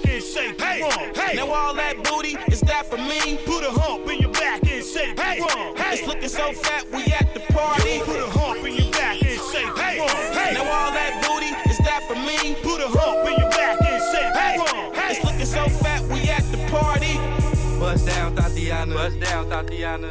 Hump 0.00 0.14
in 0.14 0.22
your 0.22 0.22
back 0.22 0.22
and 0.22 0.22
say, 0.22 0.54
hey, 0.58 1.12
hey. 1.14 1.36
Now 1.36 1.50
all 1.50 1.74
that 1.74 2.02
booty 2.04 2.36
is 2.50 2.60
that 2.62 2.86
for 2.86 2.96
me? 2.96 3.38
Put 3.44 3.64
a 3.64 3.70
hump 3.70 4.08
in 4.08 4.18
your 4.18 4.32
back 4.32 4.62
and 4.66 4.84
say, 4.84 5.14
hey, 5.16 5.40
hey. 5.40 5.92
It's 5.92 6.06
looking 6.06 6.28
so 6.28 6.52
fat, 6.52 6.86
we 6.92 7.04
at 7.12 7.32
the 7.34 7.40
party. 7.52 8.00
Put 8.00 8.16
a 8.20 8.30
hump 8.38 8.64
in 8.64 8.74
your 8.74 8.90
back 8.92 9.22
and 9.22 9.40
say, 9.40 9.64
hey, 9.76 9.98
hey. 10.32 10.54
Now 10.54 10.64
all 10.64 10.92
that 10.92 11.22
booty 11.26 11.52
is 11.70 11.78
that 11.78 12.04
for 12.06 12.14
me? 12.16 12.54
Put 12.62 12.80
a 12.80 12.88
hump 12.88 13.28
in 13.28 13.38
your 13.38 13.50
back 13.50 13.80
and 13.82 14.02
say, 14.02 14.30
hey, 14.32 14.58
hey. 14.94 15.16
It's 15.16 15.24
looking 15.24 15.46
so 15.46 15.68
fat, 15.80 16.02
we 16.04 16.28
at 16.30 16.44
the 16.50 16.58
party. 16.70 17.16
Bust 17.78 18.06
down, 18.06 18.36
Thotiana. 18.36 18.94
Bust 18.94 19.20
down, 19.20 19.46
Thotiana. 19.46 20.10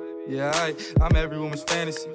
Yeah, 0.31 0.53
I, 0.55 0.73
I'm 1.01 1.13
every 1.17 1.37
woman's 1.37 1.63
fantasy. 1.63 2.09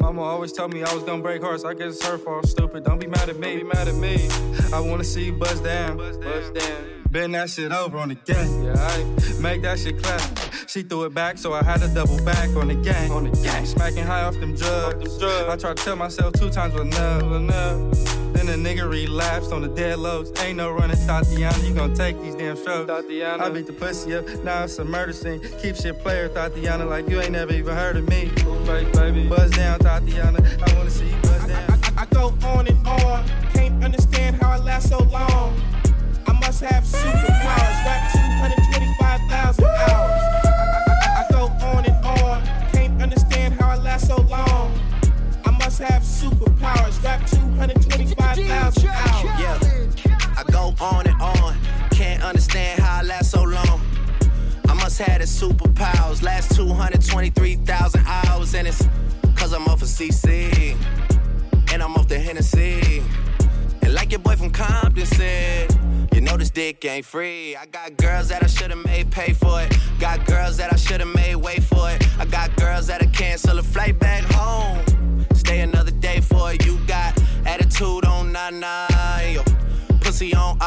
Mama 0.00 0.22
always 0.22 0.54
told 0.54 0.72
me 0.72 0.82
I 0.82 0.94
was 0.94 1.02
gonna 1.02 1.22
break 1.22 1.42
hearts. 1.42 1.66
I 1.66 1.74
guess 1.74 1.96
it's 1.96 2.06
her 2.06 2.16
fault. 2.16 2.46
Stupid. 2.46 2.84
Don't 2.84 2.98
be 2.98 3.08
mad 3.08 3.28
at 3.28 3.38
me. 3.38 3.58
Be 3.58 3.62
mad 3.62 3.88
at 3.88 3.94
me. 3.94 4.26
I 4.72 4.80
wanna 4.80 5.04
see 5.04 5.26
you 5.26 5.34
bust 5.34 5.62
down. 5.62 5.98
Bust 5.98 6.54
down. 6.54 7.04
Bend 7.10 7.34
that 7.34 7.50
shit 7.50 7.72
over 7.72 7.98
on 7.98 8.08
the 8.08 8.14
gang. 8.14 8.64
Yeah, 8.64 8.72
I 8.74 9.38
make 9.38 9.60
that 9.62 9.78
shit 9.78 10.02
clap. 10.02 10.22
She 10.66 10.82
threw 10.82 11.04
it 11.04 11.12
back, 11.12 11.36
so 11.36 11.52
I 11.52 11.62
had 11.62 11.80
to 11.82 11.88
double 11.88 12.24
back 12.24 12.48
on 12.56 12.68
the 12.68 12.74
gang. 12.76 13.10
On 13.10 13.24
the 13.30 13.42
gang. 13.42 13.66
Smacking 13.66 14.04
high 14.04 14.22
off 14.22 14.40
them 14.40 14.54
drugs. 14.54 15.22
I 15.22 15.56
tried 15.56 15.76
to 15.76 15.84
tell 15.84 15.96
myself 15.96 16.32
two 16.32 16.48
times 16.48 16.72
was 16.72 16.84
enough. 16.84 17.22
enough. 17.22 18.29
Then 18.40 18.62
the 18.62 18.70
nigga 18.70 18.90
relapsed 18.90 19.52
on 19.52 19.60
the 19.60 19.68
dead 19.68 19.98
lows. 19.98 20.32
Ain't 20.40 20.56
no 20.56 20.72
running, 20.72 20.96
Thotiana. 20.96 21.62
You 21.68 21.74
gon' 21.74 21.92
take 21.92 22.18
these 22.22 22.34
damn 22.34 22.56
strokes. 22.56 22.90
Thotiana. 22.90 23.40
I 23.40 23.50
beat 23.50 23.66
the 23.66 23.74
pussy 23.74 24.14
up. 24.14 24.26
Now 24.42 24.64
it's 24.64 24.78
a 24.78 24.84
murder 24.84 25.12
scene. 25.12 25.42
Keep 25.60 25.76
shit 25.76 25.98
player, 25.98 26.30
Thotiana, 26.30 26.88
like 26.88 27.06
you 27.06 27.20
ain't 27.20 27.32
never 27.32 27.52
even 27.52 27.76
heard 27.76 27.98
of 27.98 28.08
me. 28.08 28.28
Fake 28.64 28.92
baby. 28.94 29.28
Buzz 29.28 29.50
down, 29.50 29.78
Thotiana. 29.80 30.40
I 30.66 30.74
wanna 30.74 30.90
see 30.90 31.10
you 31.10 31.16
buzz 31.20 31.46
down. 31.48 31.69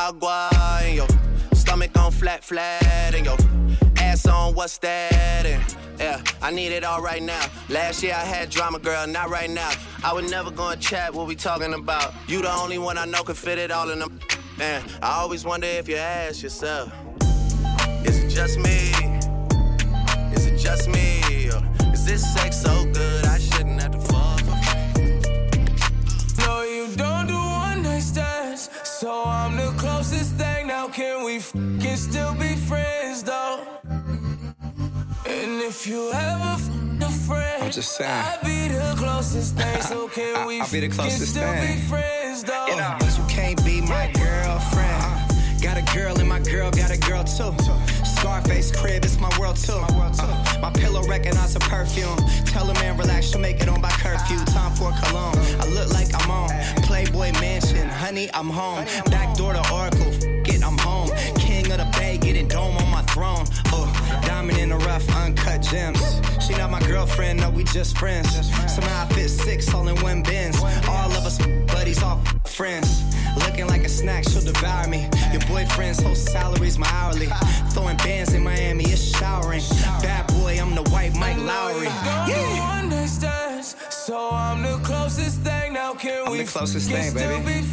Agua, 0.07 0.49
and 0.83 0.95
yo. 0.97 1.07
Stomach 1.53 1.97
on 1.97 2.11
flat, 2.11 2.43
flat, 2.43 2.83
and 3.13 3.25
yo. 3.25 3.35
Ass 3.97 4.25
on 4.25 4.53
what's 4.53 4.77
that? 4.79 5.45
And 5.45 5.63
yeah, 5.99 6.21
I 6.41 6.51
need 6.51 6.71
it 6.71 6.83
all 6.83 7.01
right 7.01 7.23
now. 7.23 7.45
Last 7.69 8.03
year 8.03 8.13
I 8.13 8.25
had 8.25 8.49
drama, 8.49 8.79
girl, 8.79 9.07
not 9.07 9.29
right 9.29 9.49
now. 9.49 9.71
I 10.03 10.13
would 10.13 10.29
never 10.29 10.51
go 10.51 10.69
and 10.69 10.81
chat 10.81 11.13
what 11.13 11.27
we 11.27 11.35
talking 11.35 11.73
about. 11.73 12.13
You 12.27 12.41
the 12.41 12.51
only 12.51 12.77
one 12.77 12.97
I 12.97 13.05
know 13.05 13.23
can 13.23 13.35
fit 13.35 13.57
it 13.57 13.71
all 13.71 13.89
in 13.91 13.99
them. 13.99 14.19
Man, 14.57 14.83
I 15.01 15.19
always 15.21 15.45
wonder 15.45 15.67
if 15.67 15.87
you 15.87 15.95
ask 15.95 16.43
yourself, 16.43 16.91
is 18.05 18.23
it 18.23 18.29
just 18.29 18.59
me? 18.59 18.91
Is 20.35 20.45
it 20.47 20.57
just 20.57 20.89
me? 20.89 21.21
Is 21.93 22.05
this 22.05 22.33
sex 22.33 22.61
so 22.61 22.85
good 22.91 23.25
I 23.25 23.39
shouldn't 23.39 23.81
have 23.81 23.91
to 23.91 23.99
fall 23.99 24.37
for 24.39 24.57
No, 26.41 26.63
you 26.63 26.93
don't 26.95 27.27
do 27.27 27.35
one 27.35 27.83
night 27.83 28.01
stands. 28.01 28.69
So 29.03 29.11
I'm 29.25 29.57
the 29.57 29.73
closest 29.77 30.35
thing. 30.35 30.67
Now 30.67 30.87
can 30.87 31.25
we 31.25 31.39
can 31.81 31.97
still 31.97 32.33
be 32.35 32.55
friends 32.55 33.21
though? 33.21 33.59
And 35.27 35.61
if 35.61 35.85
you 35.85 36.09
ever 36.13 36.55
f- 36.55 36.69
a 37.01 37.11
friend, 37.27 37.63
I'm 37.63 37.71
just 37.71 37.97
saying. 37.97 38.09
I'd 38.09 38.39
be 38.45 38.69
the 38.69 38.93
closest 38.95 39.57
thing. 39.57 39.81
So 39.91 40.07
can 40.07 40.47
we 40.47 40.61
I'll 40.61 40.71
be 40.71 40.79
the 40.79 40.87
can 40.87 40.95
closest 40.95 41.31
still 41.31 41.43
thing. 41.51 41.75
be 41.75 41.81
friends 41.81 42.45
though? 42.45 42.65
But 42.97 43.17
you 43.17 43.25
can't 43.27 43.61
be 43.65 43.81
my 43.81 44.09
girlfriend. 44.13 45.03
Got 45.61 45.75
a 45.77 45.85
girl 45.93 46.17
and 46.17 46.29
my 46.29 46.39
girl 46.39 46.71
got 46.71 46.89
a 46.91 46.97
girl 46.97 47.25
too. 47.25 47.51
Scarface 48.05 48.71
crib, 48.71 49.03
it's 49.03 49.19
my 49.19 49.31
world 49.37 49.57
too. 49.57 49.73
Uh, 49.73 50.59
my 50.61 50.71
pillow 50.71 51.03
recognize 51.03 51.57
a 51.57 51.59
perfume. 51.59 52.15
Tell 52.45 52.69
a 52.69 52.73
man 52.75 52.95
relax, 52.97 53.27
she'll 53.31 53.41
make 53.41 53.59
it 53.59 53.67
on 53.67 53.81
by 53.81 53.91
curfew. 53.91 54.37
Time 54.45 54.71
for 54.75 54.91
cologne. 55.03 55.35
I 55.59 55.65
look 55.67 55.91
like 55.91 56.07
I'm 56.15 56.31
on 56.31 56.49
Playboy 56.83 57.33
Mansion. 57.41 57.82
Honey, 58.03 58.29
I'm 58.33 58.49
home. 58.49 58.83
Back 59.05 59.33
door 59.37 59.53
to 59.53 59.73
Oracle. 59.73 60.32
Dome 62.47 62.77
on 62.77 62.89
my 62.89 63.01
throne. 63.03 63.45
Oh, 63.67 63.87
diamond 64.25 64.57
in 64.57 64.69
the 64.69 64.77
rough, 64.77 65.07
uncut 65.15 65.61
gems. 65.61 66.01
She 66.45 66.53
not 66.53 66.71
my 66.71 66.81
girlfriend, 66.81 67.39
no, 67.41 67.49
we 67.49 67.63
just 67.63 67.97
friends. 67.97 68.29
Somehow 68.73 69.05
I 69.05 69.13
fit 69.13 69.29
six 69.29 69.73
all 69.73 69.87
in 69.87 69.95
one 70.01 70.23
bins. 70.23 70.57
All 70.87 71.11
of 71.11 71.25
us 71.25 71.37
buddies, 71.67 72.01
all 72.01 72.21
friends. 72.45 73.03
Looking 73.45 73.67
like 73.67 73.83
a 73.83 73.89
snack, 73.89 74.23
she'll 74.23 74.41
devour 74.41 74.87
me. 74.87 75.09
Your 75.31 75.41
boyfriend's 75.47 76.01
whole 76.01 76.15
salary's 76.15 76.77
my 76.77 76.87
hourly. 76.89 77.27
Throwing 77.71 77.97
bands 77.97 78.33
in 78.33 78.43
Miami, 78.43 78.83
it's 78.85 79.17
showering. 79.17 79.61
Bad 80.01 80.27
boy, 80.27 80.59
I'm 80.59 80.75
the 80.75 80.83
white 80.89 81.15
Mike 81.15 81.37
Lowrey. 81.37 81.85
Yeah. 82.27 82.59
one. 82.59 82.83
So 84.05 84.29
I'm 84.31 84.61
the 84.61 84.77
closest 84.83 85.39
thing. 85.41 85.71
Now 85.71 85.93
can 85.93 86.25
I'm 86.25 86.33
we 86.33 86.39
the 86.39 86.43
closest 86.43 86.91
thing, 86.91 87.13
baby. 87.13 87.63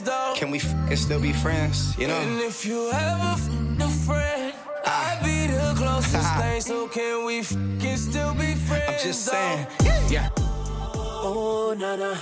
Be 0.00 0.02
friends 0.02 0.02
though? 0.02 0.32
Can 0.36 0.50
we 0.50 0.58
f- 0.58 0.98
still 0.98 1.20
be 1.20 1.32
friends? 1.32 1.96
You 1.98 2.08
know. 2.08 2.14
And 2.16 2.38
know? 2.38 2.44
if 2.46 2.64
you 2.64 2.90
ever 2.90 3.34
f- 3.36 3.48
a 3.80 3.88
friend, 3.88 4.54
ah. 4.84 5.18
I'd 5.18 5.24
be 5.24 5.46
the 5.52 5.74
closest 5.76 6.34
thing. 6.40 6.60
So 6.60 6.88
can 6.88 7.24
we 7.26 7.40
f- 7.40 7.52
can 7.80 7.96
still 7.96 8.34
be 8.34 8.54
friends? 8.54 8.84
I'm 8.88 8.98
just 9.02 9.26
though? 9.26 9.32
saying. 9.32 9.66
Yeah. 10.10 10.28
Oh, 10.38 11.74
Nana. 11.78 12.18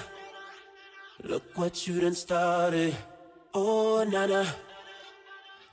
Look 1.22 1.43
what 1.57 1.87
you 1.87 2.01
done 2.01 2.14
started. 2.14 2.95
Oh, 3.55 4.05
Nana. 4.05 4.47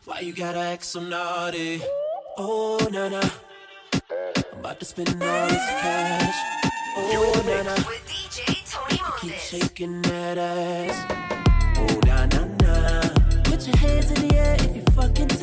Why 0.05 0.19
you 0.21 0.33
gotta 0.33 0.59
act 0.59 0.83
so 0.83 1.01
naughty? 1.01 1.81
Oh, 2.37 2.79
Nana. 2.91 3.21
I'm 3.93 4.59
about 4.59 4.79
to 4.79 4.85
spend 4.85 5.09
all 5.09 5.47
this 5.47 5.67
cash. 5.81 6.35
Oh, 6.97 7.43
Nana. 7.45 7.75
You 8.91 9.11
keep 9.19 9.35
shaking 9.35 10.01
that 10.03 10.37
ass. 10.37 11.20
In 14.21 14.27
the 14.27 14.37
air 14.37 14.55
if 14.59 14.75
you're 14.75 14.85
fucking 14.93 15.40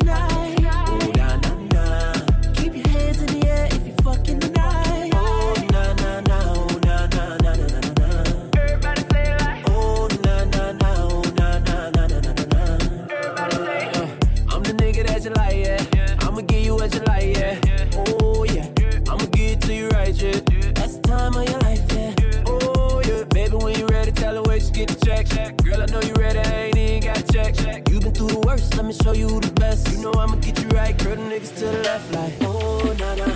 let 28.78 28.86
me 28.86 28.92
show 28.92 29.12
you 29.12 29.40
the 29.40 29.50
best. 29.54 29.90
You 29.90 29.98
know 30.02 30.12
I'ma 30.16 30.36
get 30.36 30.62
you 30.62 30.68
right, 30.68 30.96
girl, 30.98 31.16
the 31.16 31.22
niggas 31.22 31.52
to 31.58 31.64
the 31.64 31.82
left, 31.82 32.12
like. 32.12 32.32
Oh, 32.42 32.94
na 33.00 33.14
na. 33.16 33.26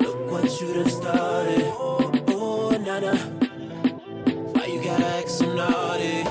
Look 0.00 0.32
what 0.32 0.60
you 0.60 0.74
done 0.74 0.90
started. 0.90 1.62
Oh, 1.78 2.10
oh 2.26 2.70
na 2.70 2.98
na. 2.98 3.14
Why 4.52 4.66
you 4.66 4.82
gotta 4.82 5.06
act 5.06 5.30
so 5.30 5.54
naughty? 5.54 6.29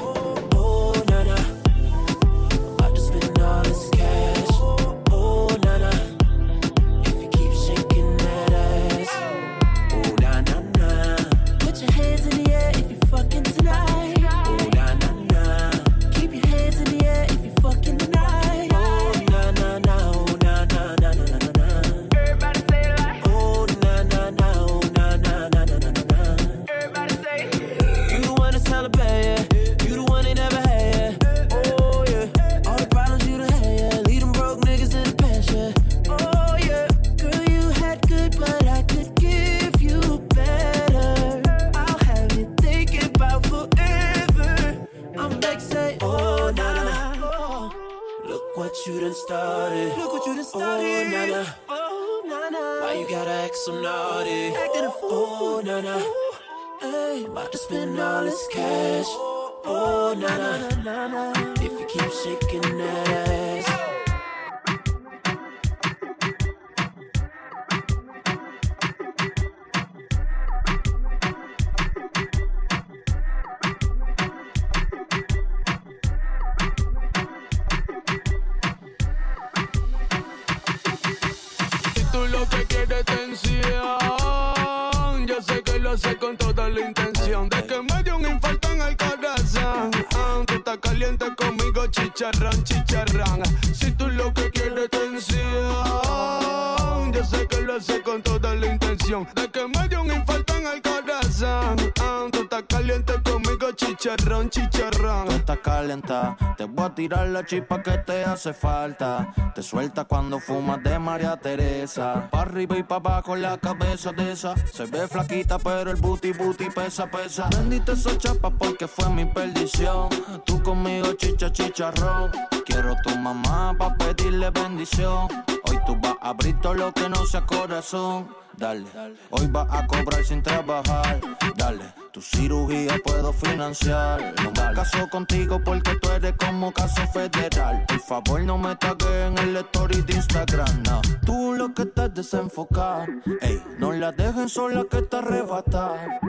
Tirar 106.99 107.29
la 107.29 107.45
chispa 107.45 107.81
que 107.81 107.97
te 107.99 108.25
hace 108.25 108.51
falta. 108.51 109.33
Te 109.55 109.63
suelta 109.63 110.03
cuando 110.03 110.37
fumas 110.37 110.83
de 110.83 110.99
María 110.99 111.37
Teresa. 111.37 112.27
Pa' 112.29 112.41
arriba 112.41 112.77
y 112.77 112.83
pa' 112.83 112.97
abajo 112.97 113.37
la 113.37 113.57
cabeza 113.57 114.11
de 114.11 114.33
esa. 114.33 114.53
Se 114.73 114.85
ve 114.85 115.07
flaquita, 115.07 115.57
pero 115.59 115.91
el 115.91 115.95
booty 115.95 116.33
booty 116.33 116.69
pesa, 116.69 117.09
pesa. 117.09 117.47
Bendita 117.51 117.93
esa 117.93 118.17
chapa 118.17 118.49
porque 118.49 118.85
fue 118.85 119.09
mi 119.11 119.23
perdición. 119.23 120.09
Tú 120.45 120.61
conmigo 120.61 121.13
chicha, 121.13 121.49
chicharrón. 121.49 122.31
Quiero 122.65 122.93
tu 123.01 123.17
mamá 123.17 123.73
pa' 123.79 123.95
pedirle 123.95 124.49
bendición. 124.49 125.29
Hoy 125.69 125.79
tú 125.85 125.95
vas 126.01 126.17
a 126.21 126.31
abrir 126.31 126.59
todo 126.59 126.73
lo 126.73 126.91
que 126.91 127.07
no 127.07 127.25
sea 127.25 127.45
corazón. 127.45 128.27
Dale, 128.59 128.83
hoy 129.29 129.47
vas 129.47 129.67
a 129.71 129.87
cobrar 129.87 130.21
sin 130.25 130.43
trabajar. 130.43 131.21
Dale, 131.55 131.85
tu 132.11 132.21
cirugía 132.21 132.97
puedo 133.05 133.31
financiar. 133.31 134.33
No 134.43 134.51
me 134.51 134.73
caso 134.75 135.07
contigo 135.09 135.61
porque 135.63 135.95
tú 135.95 136.09
eres 136.09 136.33
como 136.37 136.73
caso 136.73 137.07
federal. 137.13 137.85
Por 137.87 138.01
favor, 138.01 138.43
no 138.43 138.57
me 138.57 138.75
tagues 138.75 139.07
en 139.07 139.37
el 139.37 139.55
story 139.55 140.01
de 140.01 140.13
Instagram. 140.13 140.83
No. 140.83 141.01
Tú 141.25 141.53
lo 141.53 141.73
que 141.73 141.83
estás 141.83 142.13
desenfocar. 142.13 143.07
Ey, 143.39 143.63
no 143.77 143.93
la 143.93 144.11
dejes 144.11 144.51
sola 144.51 144.83
que 144.91 145.03
te 145.03 145.15
arrebatar. 145.15 146.19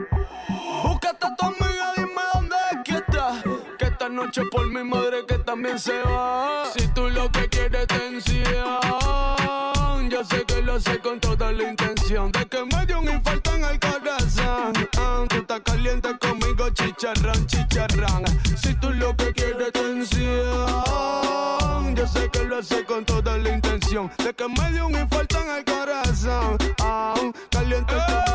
Búscate 0.85 1.27
a 1.27 1.35
tu 1.35 1.47
amiga, 1.47 1.93
dime 1.97 2.23
dónde 2.33 2.57
es 2.71 2.79
que 2.85 2.93
está. 2.99 3.43
Que 3.77 3.87
esta 3.87 4.09
noche 4.09 4.43
por 4.53 4.69
mi 4.69 4.85
madre 4.85 5.27
que 5.27 5.39
también 5.39 5.81
se 5.81 6.01
va. 6.03 6.63
Si 6.77 6.87
tú 6.95 7.09
lo 7.09 7.29
que 7.33 7.49
quieres 7.49 7.89
tensión, 7.89 8.79
yo 10.09 10.25
sé 10.25 10.45
que 10.45 10.63
lo 10.63 10.79
sé 10.79 11.01
con 11.01 11.19
toda 11.19 11.51
la 11.51 11.69
de 12.11 12.45
que 12.47 12.65
me 12.75 12.87
dio 12.87 12.99
un 12.99 13.09
infarto 13.09 13.55
en 13.55 13.65
el 13.67 13.79
corazón. 13.79 14.73
Ah, 14.99 15.25
tú 15.29 15.37
estás 15.37 15.61
caliente 15.61 16.09
conmigo, 16.19 16.69
chicharrón, 16.71 17.47
chicharrón. 17.47 18.25
Si 18.61 18.75
tú 18.75 18.91
lo 18.91 19.17
que 19.17 19.33
quieres 19.33 19.71
tensión, 19.73 20.75
yo 21.95 22.07
sé 22.09 22.29
que 22.31 22.43
lo 22.47 22.61
sé 22.65 22.85
con 22.85 23.05
toda 23.05 23.39
la 23.39 23.51
intención 23.51 24.11
de 24.19 24.35
que 24.35 24.49
me 24.49 24.73
dio 24.73 24.89
un 24.89 24.99
infarto 24.99 25.39
en 25.41 25.59
el 25.59 25.65
corazón. 25.65 26.59
Ah, 26.81 27.15
caliente 27.49 27.95
conmigo, 27.95 28.30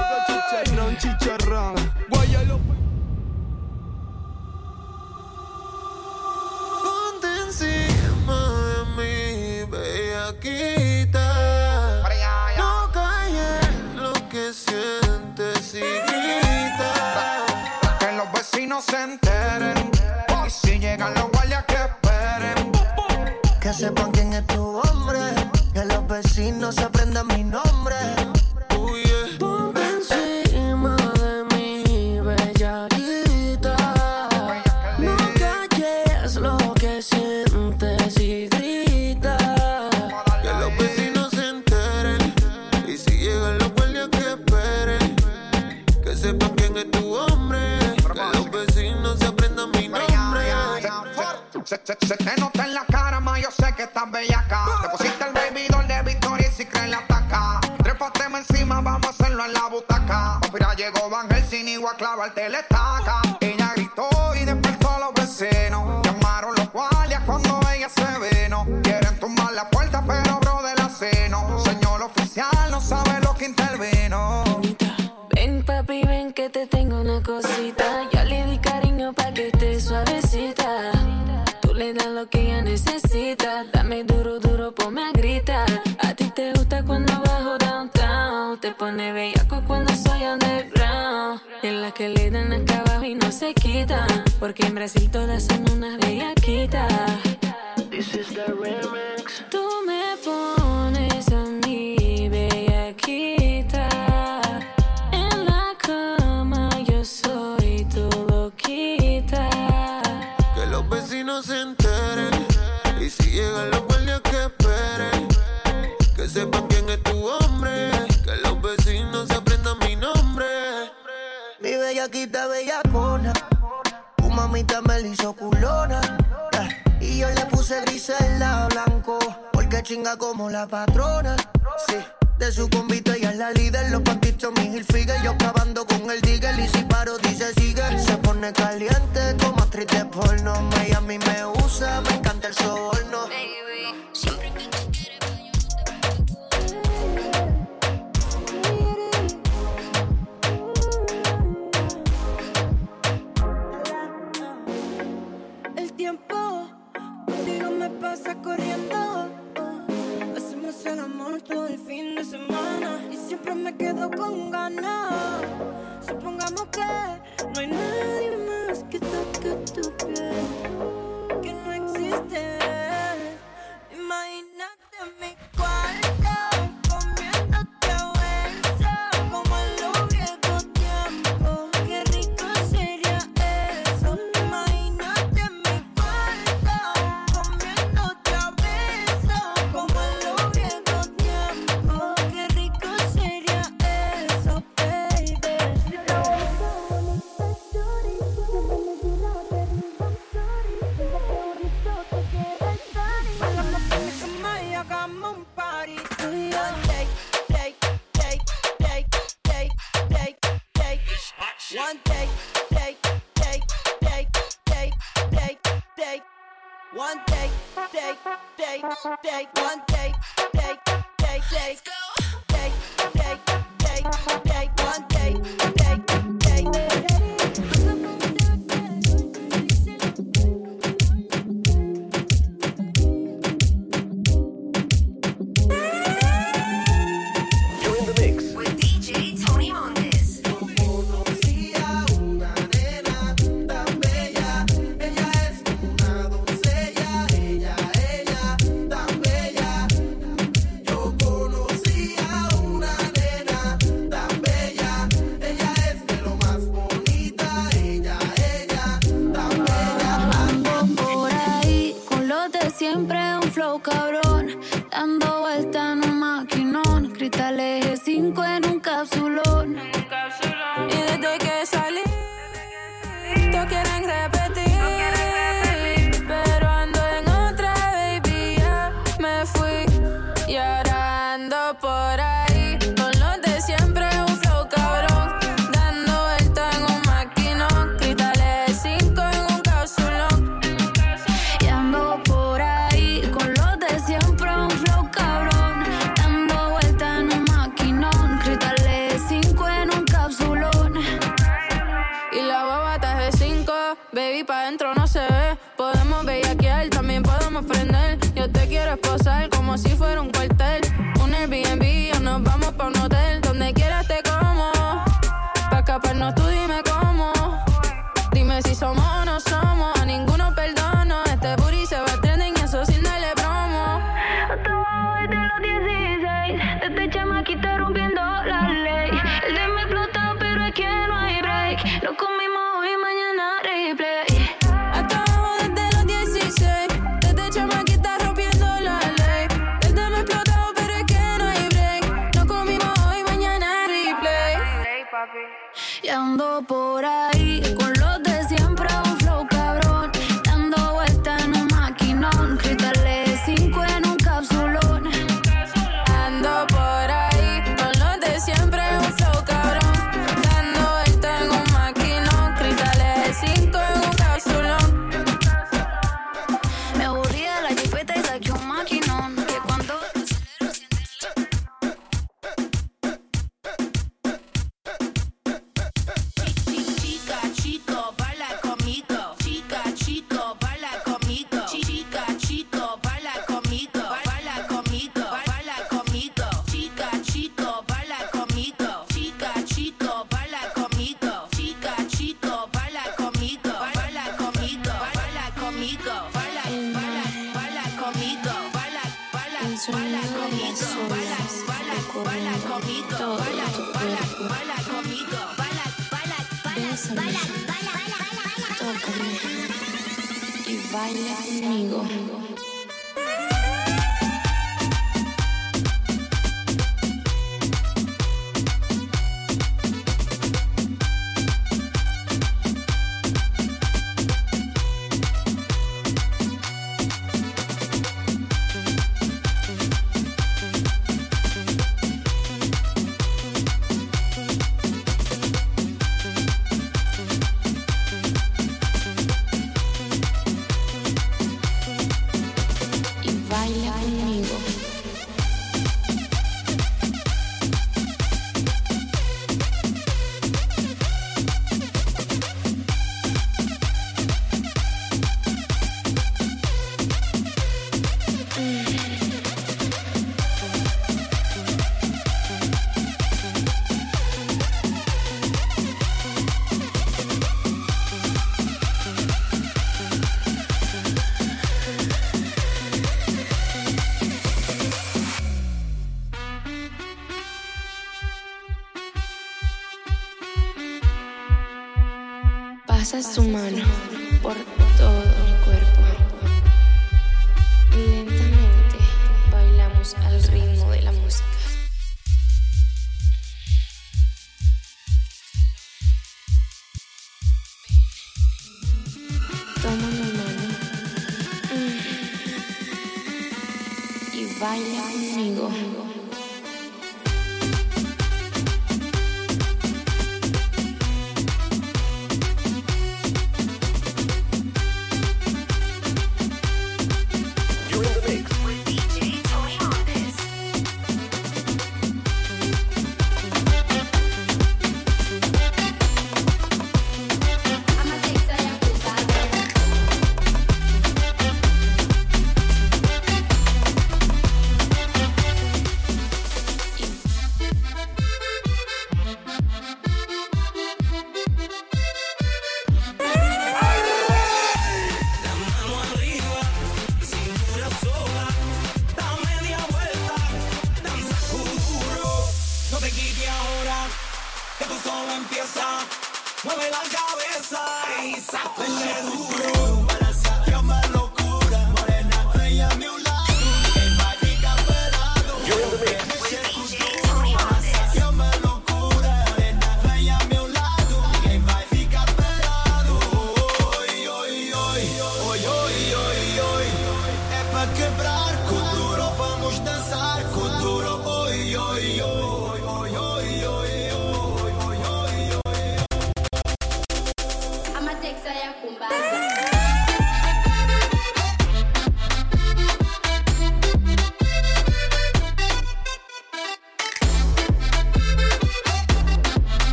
vecinos 18.76 18.86
se 18.86 19.04
enteren. 19.04 19.92
Y 20.46 20.50
si 20.50 20.80
llegan 20.80 21.14
los 21.14 21.32
guardias 21.32 21.64
que 21.66 21.76
esperen. 21.76 22.72
Que 23.60 23.74
sepan 23.74 24.12
quién 24.12 24.34
es 24.34 24.46
tu 24.48 24.80
hombre. 24.80 25.20
Que 25.74 25.86
los 25.86 26.08
vecinos 26.08 26.78
aprendan 26.80 27.28
mi 27.28 27.44
nombre. 27.44 27.96
set, 51.86 52.04
set. 52.04 52.35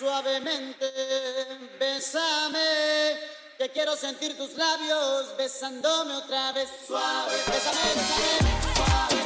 suavemente, 0.00 0.86
bésame, 1.78 3.18
que 3.58 3.68
quiero 3.68 3.94
sentir 3.94 4.34
tus 4.34 4.54
labios 4.54 5.36
besándome 5.36 6.14
otra 6.14 6.52
vez. 6.52 6.70
Suave, 6.86 7.36
bésame, 7.46 7.92
suave. 8.74 9.19